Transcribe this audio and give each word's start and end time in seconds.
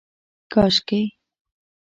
کاشکي 0.53 1.01